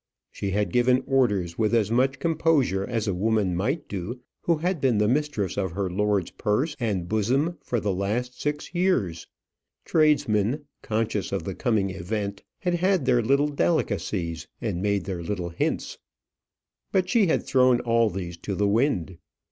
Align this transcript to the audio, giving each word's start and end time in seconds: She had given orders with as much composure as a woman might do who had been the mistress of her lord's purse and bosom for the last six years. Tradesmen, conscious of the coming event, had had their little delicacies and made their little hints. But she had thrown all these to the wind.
She 0.31 0.49
had 0.49 0.71
given 0.71 1.03
orders 1.05 1.59
with 1.59 1.75
as 1.75 1.91
much 1.91 2.17
composure 2.17 2.83
as 2.83 3.07
a 3.07 3.13
woman 3.13 3.55
might 3.55 3.87
do 3.87 4.19
who 4.41 4.57
had 4.57 4.81
been 4.81 4.97
the 4.97 5.07
mistress 5.07 5.59
of 5.59 5.73
her 5.73 5.91
lord's 5.91 6.31
purse 6.31 6.75
and 6.79 7.07
bosom 7.07 7.59
for 7.63 7.79
the 7.79 7.93
last 7.93 8.41
six 8.41 8.73
years. 8.73 9.27
Tradesmen, 9.85 10.65
conscious 10.81 11.31
of 11.31 11.43
the 11.43 11.53
coming 11.53 11.91
event, 11.91 12.41
had 12.61 12.73
had 12.73 13.05
their 13.05 13.21
little 13.21 13.49
delicacies 13.49 14.47
and 14.59 14.81
made 14.81 15.05
their 15.05 15.21
little 15.21 15.49
hints. 15.49 15.99
But 16.91 17.07
she 17.07 17.27
had 17.27 17.43
thrown 17.45 17.79
all 17.81 18.09
these 18.09 18.37
to 18.37 18.55
the 18.55 18.67
wind. 18.67 19.19